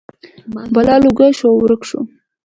[0.73, 1.99] بلا لوګی شو او ورک شو.